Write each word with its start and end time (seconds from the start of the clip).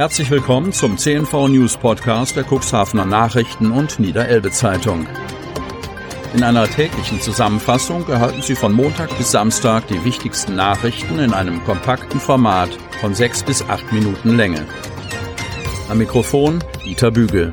Herzlich 0.00 0.30
willkommen 0.30 0.72
zum 0.72 0.96
CNV 0.96 1.48
News 1.48 1.76
Podcast 1.76 2.34
der 2.34 2.46
Cuxhavener 2.50 3.04
Nachrichten 3.04 3.70
und 3.70 4.00
Niederelbe 4.00 4.50
Zeitung. 4.50 5.06
In 6.32 6.42
einer 6.42 6.66
täglichen 6.66 7.20
Zusammenfassung 7.20 8.08
erhalten 8.08 8.40
Sie 8.40 8.54
von 8.54 8.72
Montag 8.72 9.14
bis 9.18 9.30
Samstag 9.30 9.88
die 9.88 10.02
wichtigsten 10.02 10.56
Nachrichten 10.56 11.18
in 11.18 11.34
einem 11.34 11.62
kompakten 11.64 12.18
Format 12.18 12.70
von 13.02 13.14
sechs 13.14 13.42
bis 13.42 13.60
acht 13.68 13.92
Minuten 13.92 14.38
Länge. 14.38 14.66
Am 15.90 15.98
Mikrofon 15.98 16.64
Dieter 16.82 17.10
Bügel. 17.10 17.52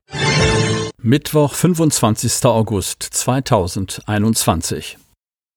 Mittwoch, 1.01 1.55
25. 1.55 2.45
August 2.45 3.01
2021. 3.03 4.97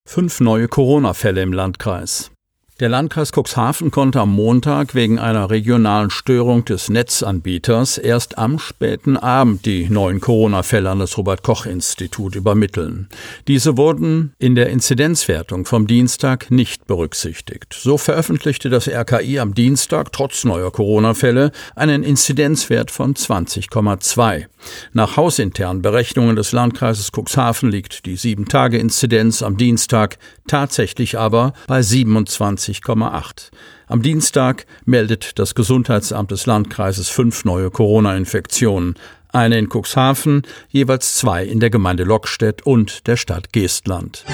Fünf 0.08 0.40
neue 0.40 0.68
Corona-Fälle 0.68 1.42
im 1.42 1.52
Landkreis. 1.52 2.34
Der 2.80 2.88
Landkreis 2.88 3.30
Cuxhaven 3.30 3.92
konnte 3.92 4.19
am 4.19 4.34
Montag 4.34 4.96
wegen 4.96 5.20
einer 5.20 5.48
regionalen 5.48 6.10
Störung 6.10 6.65
des 6.65 6.88
Netzanbieters 6.88 7.98
erst 7.98 8.37
am 8.37 8.59
späten 8.59 9.16
Abend 9.16 9.65
die 9.65 9.88
neuen 9.88 10.21
Corona-Fälle 10.21 10.90
an 10.90 10.98
das 10.98 11.16
Robert-Koch-Institut 11.16 12.35
übermitteln. 12.35 13.09
Diese 13.46 13.76
wurden 13.76 14.32
in 14.40 14.57
der 14.57 14.71
Inzidenzwertung 14.71 15.66
vom 15.66 15.87
Dienstag 15.87 16.51
nicht 16.51 16.88
berücksichtigt. 16.88 17.76
So 17.79 17.96
veröffentlichte 17.96 18.71
das 18.71 18.88
RKI 18.88 19.38
am 19.38 19.54
Dienstag 19.54 20.10
trotz 20.10 20.43
neuer 20.43 20.73
Corona-Fälle 20.73 21.52
einen 21.76 22.02
Inzidenzwert 22.02 22.91
von 22.91 23.15
20,2. 23.15 24.46
Nach 24.93 25.16
hausinternen 25.16 25.80
Berechnungen 25.80 26.35
des 26.35 26.51
Landkreises 26.51 27.13
Cuxhaven 27.13 27.70
liegt 27.70 28.04
die 28.04 28.18
7-Tage-Inzidenz 28.18 29.43
am 29.43 29.59
Dienstag 29.59 30.18
tatsächlich 30.48 31.18
aber 31.18 31.52
bei 31.68 31.82
27 31.82 32.63
20,8. 32.73 33.51
Am 33.87 34.02
Dienstag 34.02 34.66
meldet 34.84 35.38
das 35.38 35.54
Gesundheitsamt 35.54 36.30
des 36.30 36.46
Landkreises 36.46 37.09
fünf 37.09 37.45
neue 37.45 37.70
Corona-Infektionen, 37.70 38.95
eine 39.29 39.59
in 39.59 39.68
Cuxhaven, 39.68 40.43
jeweils 40.68 41.16
zwei 41.16 41.45
in 41.45 41.60
der 41.60 41.70
Gemeinde 41.70 42.04
Lockstedt 42.04 42.62
und 42.62 43.07
der 43.07 43.16
Stadt 43.16 43.52
Geestland. 43.52 44.24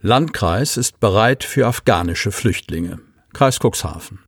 Landkreis 0.00 0.76
ist 0.76 0.98
bereit 1.00 1.44
für 1.44 1.66
afghanische 1.66 2.32
Flüchtlinge. 2.32 3.00
Kreis 3.32 3.58
Cuxhaven. 3.58 4.20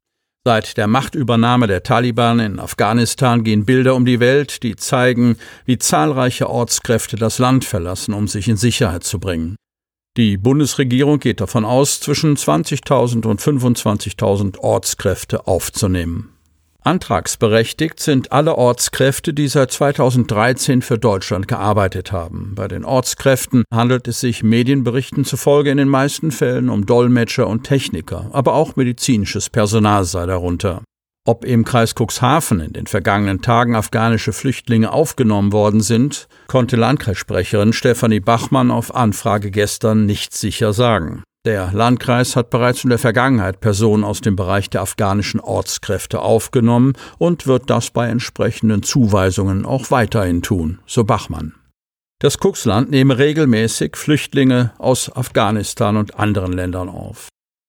Seit 0.45 0.77
der 0.77 0.87
Machtübernahme 0.87 1.67
der 1.67 1.83
Taliban 1.83 2.39
in 2.39 2.61
Afghanistan 2.61 3.43
gehen 3.43 3.65
Bilder 3.65 3.97
um 3.97 4.05
die 4.05 4.21
Welt, 4.21 4.63
die 4.63 4.77
zeigen, 4.77 5.39
wie 5.65 5.77
zahlreiche 5.77 6.49
Ortskräfte 6.49 7.17
das 7.17 7.39
Land 7.39 7.65
verlassen, 7.65 8.15
um 8.15 8.29
sich 8.29 8.47
in 8.47 8.57
Sicherheit 8.57 9.03
zu 9.03 9.19
bringen. 9.19 9.57
Die 10.17 10.39
Bundesregierung 10.39 11.19
geht 11.19 11.43
davon 11.43 11.67
aus, 11.67 12.01
zwischen 12.01 12.37
20.000 12.37 13.27
und 13.27 13.41
25.000 13.41 14.59
Ortskräfte 14.59 15.47
aufzunehmen. 15.47 16.33
Antragsberechtigt 16.87 18.01
sind 18.01 18.31
alle 18.31 18.57
Ortskräfte, 18.57 19.35
die 19.35 19.49
seit 19.49 19.73
2013 19.73 20.83
für 20.83 20.99
Deutschland 20.99 21.49
gearbeitet 21.49 22.13
haben. 22.13 22.53
Bei 22.55 22.69
den 22.69 22.85
Ortskräften 22.85 23.65
handelt 23.75 24.07
es 24.09 24.21
sich 24.21 24.43
Medienberichten 24.43 25.25
zufolge 25.25 25.71
in 25.71 25.79
den 25.79 25.89
meisten 25.89 26.31
Fällen 26.31 26.71
um 26.71 26.87
Dolmetscher 26.87 27.49
und 27.49 27.65
Techniker, 27.65 28.31
aber 28.33 28.55
auch 28.55 28.77
medizinisches 28.77 29.51
Personal 29.51 30.05
sei 30.05 30.27
darunter. 30.27 30.83
Ob 31.29 31.45
im 31.45 31.65
Kreis 31.65 31.95
Cuxhaven 31.99 32.61
in 32.61 32.73
den 32.73 32.87
vergangenen 32.87 33.43
Tagen 33.43 33.75
afghanische 33.75 34.33
Flüchtlinge 34.33 34.93
aufgenommen 34.93 35.53
worden 35.53 35.81
sind, 35.81 36.29
konnte 36.47 36.77
Landkreissprecherin 36.77 37.73
Stefanie 37.73 38.21
Bachmann 38.21 38.71
auf 38.71 38.95
Anfrage 38.95 39.51
gestern 39.51 40.07
nicht 40.07 40.33
sicher 40.35 40.73
sagen. 40.73 41.25
Der 41.45 41.73
Landkreis 41.73 42.37
hat 42.37 42.51
bereits 42.51 42.85
in 42.85 42.91
der 42.91 43.01
Vergangenheit 43.01 43.61
Personen 43.61 44.05
aus 44.05 44.21
dem 44.21 44.37
Bereich 44.37 44.71
der 44.71 44.83
afghanischen 44.83 45.41
Ortskräfte 45.41 46.21
aufgenommen 46.21 46.93
und 47.19 47.49
wird 47.49 47.71
das 47.71 47.91
bei 47.91 48.07
entsprechenden 48.09 48.85
Zuweisungen 48.85 49.67
auch 49.67 49.91
weiterhin 49.91 50.43
tun, 50.43 50.79
so 50.87 51.03
Bachmann. 51.03 51.55
Das 52.21 52.39
Cuxland 52.39 52.91
nehme 52.91 53.19
regelmäßig 53.19 53.97
Flüchtlinge 53.97 54.73
aus 54.79 55.15
Afghanistan 55.15 55.97
und 55.97 56.19
anderen 56.19 56.53
Ländern 56.53 56.89
auf. 56.89 57.29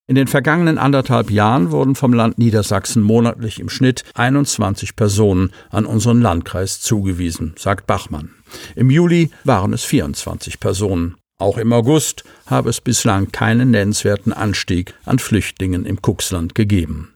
In 0.09 0.15
den 0.15 0.27
vergangenen 0.27 0.77
anderthalb 0.77 1.29
Jahren 1.29 1.71
wurden 1.71 1.93
vom 1.93 2.13
Land 2.13 2.37
Niedersachsen 2.37 3.03
monatlich 3.03 3.59
im 3.59 3.67
Schnitt 3.67 4.05
21 4.13 4.95
Personen 4.95 5.51
an 5.69 5.85
unseren 5.85 6.21
Landkreis 6.21 6.79
zugewiesen, 6.79 7.55
sagt 7.57 7.87
Bachmann. 7.87 8.31
Im 8.77 8.89
Juli 8.89 9.31
waren 9.43 9.73
es 9.73 9.83
24 9.83 10.61
Personen. 10.61 11.15
Auch 11.39 11.57
im 11.57 11.73
August 11.73 12.23
habe 12.45 12.69
es 12.69 12.79
bislang 12.79 13.33
keinen 13.33 13.71
nennenswerten 13.71 14.31
Anstieg 14.31 14.93
an 15.03 15.19
Flüchtlingen 15.19 15.85
im 15.85 16.01
Kuxland 16.01 16.55
gegeben. 16.55 17.13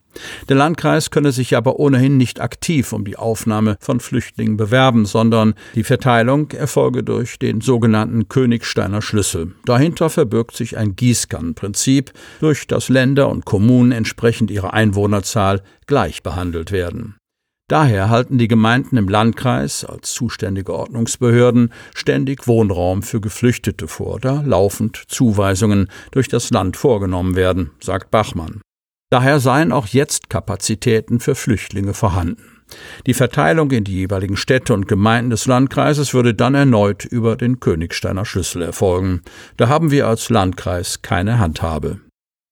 Der 0.49 0.55
Landkreis 0.55 1.11
könne 1.11 1.31
sich 1.31 1.55
aber 1.55 1.79
ohnehin 1.79 2.17
nicht 2.17 2.41
aktiv 2.41 2.94
um 2.94 3.05
die 3.05 3.17
Aufnahme 3.17 3.77
von 3.79 3.99
Flüchtlingen 3.99 4.57
bewerben, 4.57 5.05
sondern 5.05 5.53
die 5.75 5.83
Verteilung 5.83 6.51
erfolge 6.51 7.03
durch 7.03 7.39
den 7.39 7.61
sogenannten 7.61 8.27
Königsteiner 8.27 9.01
Schlüssel. 9.01 9.53
Dahinter 9.66 10.09
verbirgt 10.09 10.55
sich 10.55 10.77
ein 10.77 10.95
Gießkannenprinzip, 10.95 12.11
durch 12.39 12.67
das 12.67 12.89
Länder 12.89 13.29
und 13.29 13.45
Kommunen 13.45 13.91
entsprechend 13.91 14.51
ihrer 14.51 14.73
Einwohnerzahl 14.73 15.61
gleich 15.88 16.23
behandelt 16.23 16.72
werden. 16.72 17.16
Daher 17.72 18.09
halten 18.09 18.38
die 18.38 18.49
Gemeinden 18.49 18.97
im 18.97 19.07
Landkreis 19.07 19.85
als 19.85 20.11
zuständige 20.11 20.73
Ordnungsbehörden 20.73 21.72
ständig 21.95 22.45
Wohnraum 22.45 23.01
für 23.01 23.22
Geflüchtete 23.22 23.88
vor, 23.88 24.19
da 24.19 24.41
laufend 24.45 25.01
Zuweisungen 25.07 25.88
durch 26.11 26.28
das 26.28 26.49
Land 26.49 26.75
vorgenommen 26.75 27.38
werden, 27.38 27.72
sagt 27.79 28.11
Bachmann. 28.11 28.59
Daher 29.11 29.41
seien 29.41 29.73
auch 29.73 29.88
jetzt 29.88 30.29
Kapazitäten 30.29 31.19
für 31.19 31.35
Flüchtlinge 31.35 31.94
vorhanden. 31.94 32.61
Die 33.05 33.13
Verteilung 33.13 33.69
in 33.72 33.83
die 33.83 33.95
jeweiligen 33.95 34.38
Städte 34.38 34.73
und 34.73 34.88
Gemeinden 34.88 35.31
des 35.31 35.45
Landkreises 35.45 36.13
würde 36.13 36.33
dann 36.33 36.55
erneut 36.55 37.03
über 37.03 37.35
den 37.35 37.59
Königsteiner 37.59 38.23
Schlüssel 38.23 38.61
erfolgen. 38.61 39.22
Da 39.57 39.67
haben 39.67 39.91
wir 39.91 40.07
als 40.07 40.29
Landkreis 40.29 41.01
keine 41.01 41.39
Handhabe. 41.39 41.99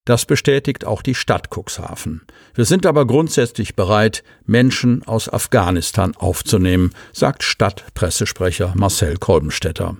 Das 0.03 0.25
bestätigt 0.25 0.85
auch 0.85 1.01
die 1.01 1.15
Stadt 1.15 1.49
Cuxhaven. 1.49 2.23
Wir 2.55 2.65
sind 2.65 2.85
aber 2.85 3.05
grundsätzlich 3.05 3.75
bereit, 3.75 4.23
Menschen 4.45 5.03
aus 5.03 5.31
Afghanistan 5.31 6.13
aufzunehmen, 6.17 6.91
sagt 7.13 7.43
Stadtpressesprecher 7.43 8.73
Marcel 8.75 9.17
Kolbenstädter. 9.17 9.95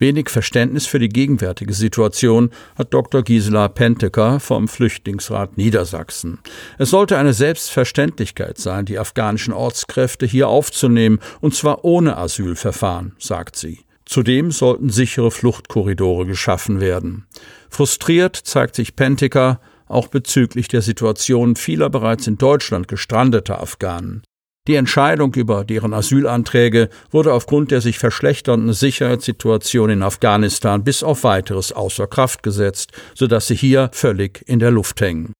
Wenig 0.00 0.30
Verständnis 0.30 0.86
für 0.86 0.98
die 0.98 1.10
gegenwärtige 1.10 1.74
Situation 1.74 2.50
hat 2.74 2.94
Dr. 2.94 3.22
Gisela 3.22 3.68
Penteker 3.68 4.40
vom 4.40 4.66
Flüchtlingsrat 4.66 5.58
Niedersachsen. 5.58 6.38
Es 6.78 6.88
sollte 6.88 7.18
eine 7.18 7.34
Selbstverständlichkeit 7.34 8.56
sein, 8.56 8.86
die 8.86 8.98
afghanischen 8.98 9.52
Ortskräfte 9.52 10.24
hier 10.24 10.48
aufzunehmen, 10.48 11.18
und 11.42 11.54
zwar 11.54 11.84
ohne 11.84 12.16
Asylverfahren, 12.16 13.14
sagt 13.18 13.56
sie. 13.56 13.80
Zudem 14.06 14.50
sollten 14.50 14.88
sichere 14.88 15.30
Fluchtkorridore 15.30 16.24
geschaffen 16.24 16.80
werden. 16.80 17.26
Frustriert 17.68 18.36
zeigt 18.36 18.76
sich 18.76 18.96
Penteker 18.96 19.60
auch 19.86 20.08
bezüglich 20.08 20.68
der 20.68 20.80
Situation 20.80 21.56
vieler 21.56 21.90
bereits 21.90 22.26
in 22.26 22.38
Deutschland 22.38 22.88
gestrandeter 22.88 23.60
Afghanen. 23.60 24.22
Die 24.68 24.74
Entscheidung 24.74 25.34
über 25.34 25.64
deren 25.64 25.94
Asylanträge 25.94 26.90
wurde 27.10 27.32
aufgrund 27.32 27.70
der 27.70 27.80
sich 27.80 27.98
verschlechternden 27.98 28.74
Sicherheitssituation 28.74 29.88
in 29.88 30.02
Afghanistan 30.02 30.84
bis 30.84 31.02
auf 31.02 31.24
weiteres 31.24 31.72
außer 31.72 32.06
Kraft 32.06 32.42
gesetzt, 32.42 32.92
sodass 33.14 33.46
sie 33.46 33.54
hier 33.54 33.88
völlig 33.92 34.44
in 34.46 34.58
der 34.58 34.70
Luft 34.70 35.00
hängen. 35.00 35.32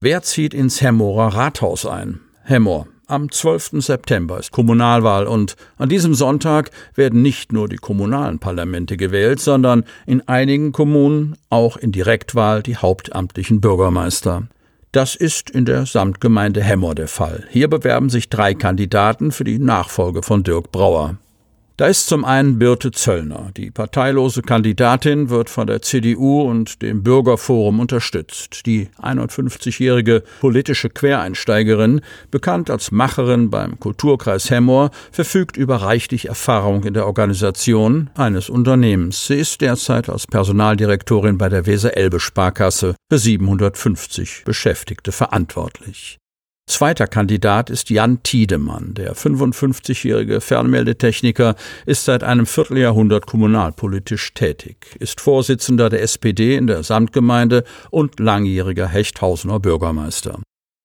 Wer 0.00 0.22
zieht 0.22 0.54
ins 0.54 0.80
Hemmorer 0.80 1.34
Rathaus 1.34 1.84
ein? 1.84 2.20
Hemmor. 2.44 2.88
Am 3.08 3.30
12. 3.30 3.72
September 3.84 4.38
ist 4.38 4.52
Kommunalwahl 4.52 5.26
und 5.26 5.56
an 5.76 5.90
diesem 5.90 6.14
Sonntag 6.14 6.70
werden 6.94 7.20
nicht 7.20 7.52
nur 7.52 7.68
die 7.68 7.76
kommunalen 7.76 8.38
Parlamente 8.38 8.96
gewählt, 8.96 9.38
sondern 9.38 9.84
in 10.06 10.26
einigen 10.26 10.72
Kommunen 10.72 11.36
auch 11.50 11.76
in 11.76 11.92
Direktwahl 11.92 12.62
die 12.62 12.76
hauptamtlichen 12.76 13.60
Bürgermeister. 13.60 14.44
Das 14.92 15.14
ist 15.14 15.48
in 15.48 15.64
der 15.64 15.86
Samtgemeinde 15.86 16.62
Hemmer 16.62 16.94
der 16.94 17.08
Fall. 17.08 17.44
Hier 17.48 17.68
bewerben 17.68 18.10
sich 18.10 18.28
drei 18.28 18.52
Kandidaten 18.52 19.32
für 19.32 19.42
die 19.42 19.58
Nachfolge 19.58 20.22
von 20.22 20.42
Dirk 20.42 20.70
Brauer. 20.70 21.16
Da 21.82 21.88
ist 21.88 22.06
zum 22.06 22.24
einen 22.24 22.60
Birte 22.60 22.92
Zöllner. 22.92 23.50
Die 23.56 23.72
parteilose 23.72 24.42
Kandidatin 24.42 25.30
wird 25.30 25.50
von 25.50 25.66
der 25.66 25.82
CDU 25.82 26.42
und 26.42 26.80
dem 26.80 27.02
Bürgerforum 27.02 27.80
unterstützt. 27.80 28.66
Die 28.66 28.88
51-jährige 29.02 30.22
politische 30.38 30.90
Quereinsteigerin, 30.90 32.00
bekannt 32.30 32.70
als 32.70 32.92
Macherin 32.92 33.50
beim 33.50 33.80
Kulturkreis 33.80 34.48
Hemmoor, 34.48 34.92
verfügt 35.10 35.56
über 35.56 35.74
reichlich 35.78 36.28
Erfahrung 36.28 36.84
in 36.84 36.94
der 36.94 37.04
Organisation 37.04 38.10
eines 38.14 38.48
Unternehmens. 38.48 39.26
Sie 39.26 39.40
ist 39.40 39.60
derzeit 39.60 40.08
als 40.08 40.28
Personaldirektorin 40.28 41.36
bei 41.36 41.48
der 41.48 41.66
Weser-Elbe 41.66 42.20
Sparkasse 42.20 42.94
für 43.10 43.18
750 43.18 44.44
Beschäftigte 44.44 45.10
verantwortlich. 45.10 46.21
Zweiter 46.72 47.06
Kandidat 47.06 47.68
ist 47.68 47.90
Jan 47.90 48.22
Tiedemann. 48.22 48.94
Der 48.94 49.14
55-jährige 49.14 50.40
Fernmeldetechniker 50.40 51.54
ist 51.84 52.06
seit 52.06 52.24
einem 52.24 52.46
Vierteljahrhundert 52.46 53.26
kommunalpolitisch 53.26 54.32
tätig, 54.32 54.96
ist 54.98 55.20
Vorsitzender 55.20 55.90
der 55.90 56.00
SPD 56.00 56.56
in 56.56 56.66
der 56.66 56.82
Samtgemeinde 56.82 57.64
und 57.90 58.18
langjähriger 58.18 58.88
Hechthausener 58.88 59.60
Bürgermeister. 59.60 60.40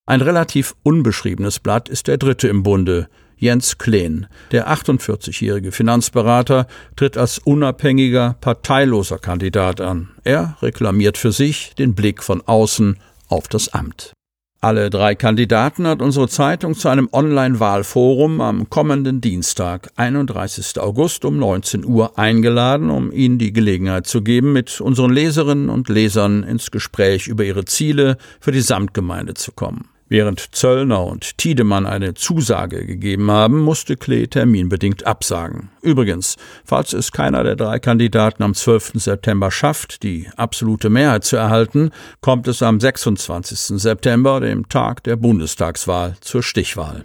Ein 0.05 0.19
relativ 0.19 0.75
unbeschriebenes 0.83 1.61
Blatt 1.61 1.87
ist 1.87 2.07
der 2.07 2.17
dritte 2.17 2.49
im 2.49 2.63
Bunde, 2.63 3.07
Jens 3.37 3.77
Kleen. 3.77 4.27
Der 4.51 4.69
48-jährige 4.69 5.71
Finanzberater 5.71 6.67
tritt 6.97 7.17
als 7.17 7.39
unabhängiger, 7.39 8.35
parteiloser 8.41 9.19
Kandidat 9.19 9.79
an. 9.79 10.09
Er 10.25 10.57
reklamiert 10.61 11.17
für 11.17 11.31
sich 11.31 11.75
den 11.75 11.95
Blick 11.95 12.23
von 12.23 12.41
außen 12.45 12.97
auf 13.29 13.47
das 13.47 13.69
Amt. 13.69 14.16
Alle 14.59 14.89
drei 14.89 15.13
Kandidaten 15.13 15.85
hat 15.85 16.01
unsere 16.01 16.27
Zeitung 16.27 16.73
zu 16.73 16.89
einem 16.89 17.07
Online-Wahlforum 17.11 18.41
am 18.41 18.71
kommenden 18.71 19.21
Dienstag, 19.21 19.91
31. 19.97 20.79
August 20.79 21.25
um 21.25 21.37
19 21.37 21.85
Uhr 21.85 22.17
eingeladen, 22.17 22.89
um 22.89 23.11
Ihnen 23.11 23.37
die 23.37 23.53
Gelegenheit 23.53 24.07
zu 24.07 24.23
geben, 24.23 24.53
mit 24.53 24.81
unseren 24.81 25.11
Leserinnen 25.11 25.69
und 25.69 25.89
Lesern 25.89 26.41
ins 26.41 26.71
Gespräch 26.71 27.27
über 27.27 27.43
ihre 27.43 27.65
Ziele 27.65 28.17
für 28.39 28.51
die 28.51 28.61
Samtgemeinde 28.61 29.35
zu 29.35 29.51
kommen. 29.51 29.89
Während 30.09 30.55
Zöllner 30.55 31.03
und 31.03 31.37
Tiedemann 31.37 31.85
eine 31.85 32.13
Zusage 32.13 32.85
gegeben 32.85 33.29
haben, 33.29 33.59
musste 33.59 33.97
Klee 33.97 34.27
terminbedingt 34.27 35.05
absagen. 35.05 35.69
Übrigens, 35.81 36.37
falls 36.63 36.93
es 36.93 37.11
keiner 37.11 37.43
der 37.43 37.57
drei 37.57 37.79
Kandidaten 37.79 38.43
am 38.43 38.53
12. 38.53 38.93
September 38.95 39.51
schafft, 39.51 40.03
die 40.03 40.29
absolute 40.37 40.89
Mehrheit 40.89 41.25
zu 41.25 41.35
erhalten, 41.35 41.91
kommt 42.21 42.47
es 42.47 42.63
am 42.63 42.79
26. 42.79 43.79
September, 43.81 44.39
dem 44.39 44.69
Tag 44.69 45.03
der 45.03 45.17
Bundestagswahl, 45.17 46.15
zur 46.21 46.41
Stichwahl. 46.41 47.03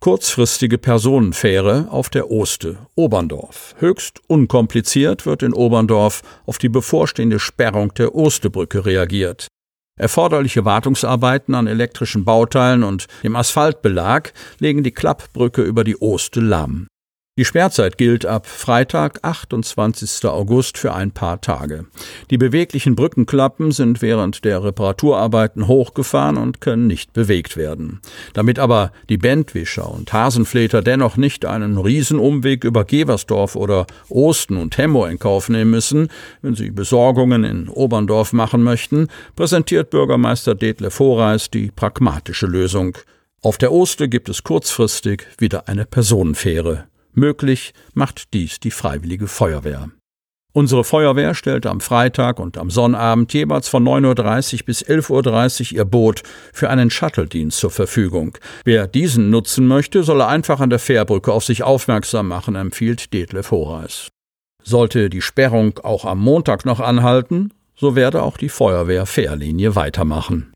Kurzfristige 0.00 0.76
Personenfähre 0.78 1.88
auf 1.90 2.10
der 2.10 2.30
Oste, 2.30 2.76
Oberndorf. 2.94 3.74
Höchst 3.78 4.20
unkompliziert 4.26 5.24
wird 5.24 5.42
in 5.42 5.54
Oberndorf 5.54 6.22
auf 6.44 6.58
die 6.58 6.68
bevorstehende 6.68 7.38
Sperrung 7.38 7.92
der 7.94 8.14
Ostebrücke 8.14 8.84
reagiert. 8.84 9.48
Erforderliche 9.96 10.64
Wartungsarbeiten 10.64 11.54
an 11.54 11.68
elektrischen 11.68 12.24
Bauteilen 12.24 12.82
und 12.82 13.06
dem 13.22 13.36
Asphaltbelag 13.36 14.32
legen 14.58 14.82
die 14.82 14.90
Klappbrücke 14.90 15.62
über 15.62 15.84
die 15.84 15.96
Oste 15.96 16.40
lahm. 16.40 16.88
Die 17.36 17.44
Sperrzeit 17.44 17.98
gilt 17.98 18.26
ab 18.26 18.46
Freitag, 18.46 19.18
28. 19.22 20.24
August 20.26 20.78
für 20.78 20.94
ein 20.94 21.10
paar 21.10 21.40
Tage. 21.40 21.86
Die 22.30 22.38
beweglichen 22.38 22.94
Brückenklappen 22.94 23.72
sind 23.72 24.02
während 24.02 24.44
der 24.44 24.62
Reparaturarbeiten 24.62 25.66
hochgefahren 25.66 26.36
und 26.36 26.60
können 26.60 26.86
nicht 26.86 27.12
bewegt 27.12 27.56
werden. 27.56 28.00
Damit 28.34 28.60
aber 28.60 28.92
die 29.08 29.18
Bändwischer 29.18 29.90
und 29.90 30.12
Hasenfleter 30.12 30.80
dennoch 30.80 31.16
nicht 31.16 31.44
einen 31.44 31.76
Riesenumweg 31.76 32.62
über 32.62 32.84
Geversdorf 32.84 33.56
oder 33.56 33.88
Osten 34.08 34.56
und 34.56 34.78
Hemmo 34.78 35.04
in 35.04 35.18
Kauf 35.18 35.48
nehmen 35.48 35.72
müssen, 35.72 36.10
wenn 36.40 36.54
sie 36.54 36.70
Besorgungen 36.70 37.42
in 37.42 37.68
Oberndorf 37.68 38.32
machen 38.32 38.62
möchten, 38.62 39.08
präsentiert 39.34 39.90
Bürgermeister 39.90 40.54
Detlef 40.54 41.00
Horeis 41.00 41.50
die 41.50 41.72
pragmatische 41.72 42.46
Lösung. 42.46 42.96
Auf 43.42 43.58
der 43.58 43.72
Oste 43.72 44.08
gibt 44.08 44.28
es 44.28 44.44
kurzfristig 44.44 45.26
wieder 45.38 45.66
eine 45.66 45.84
Personenfähre. 45.84 46.84
Möglich 47.14 47.72
macht 47.92 48.34
dies 48.34 48.60
die 48.60 48.70
Freiwillige 48.70 49.28
Feuerwehr. 49.28 49.90
Unsere 50.52 50.84
Feuerwehr 50.84 51.34
stellte 51.34 51.68
am 51.68 51.80
Freitag 51.80 52.38
und 52.38 52.58
am 52.58 52.70
Sonnabend 52.70 53.32
jeweils 53.32 53.68
von 53.68 53.84
9.30 53.84 54.54
Uhr 54.54 54.66
bis 54.66 54.84
11.30 54.84 55.72
Uhr 55.72 55.78
ihr 55.78 55.84
Boot 55.84 56.22
für 56.52 56.70
einen 56.70 56.90
Shuttle-Dienst 56.90 57.58
zur 57.58 57.72
Verfügung. 57.72 58.38
Wer 58.64 58.86
diesen 58.86 59.30
nutzen 59.30 59.66
möchte, 59.66 60.04
solle 60.04 60.28
einfach 60.28 60.60
an 60.60 60.70
der 60.70 60.78
Fährbrücke 60.78 61.32
auf 61.32 61.44
sich 61.44 61.64
aufmerksam 61.64 62.28
machen, 62.28 62.54
empfiehlt 62.54 63.12
Detlef 63.12 63.50
Horeis. 63.50 64.10
Sollte 64.62 65.10
die 65.10 65.22
Sperrung 65.22 65.80
auch 65.82 66.04
am 66.04 66.20
Montag 66.20 66.64
noch 66.64 66.78
anhalten, 66.78 67.52
so 67.74 67.96
werde 67.96 68.22
auch 68.22 68.36
die 68.36 68.48
Feuerwehr-Fährlinie 68.48 69.74
weitermachen. 69.74 70.52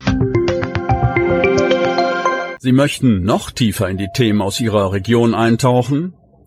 Sie 2.59 2.71
möchten 2.71 3.23
noch 3.23 3.51
tiefer 3.51 3.89
in 3.89 3.97
die 3.97 4.09
Themen 4.13 4.41
aus 4.41 4.59
Ihrer 4.59 4.93
Region 4.93 5.33
eintauchen? 5.33 6.13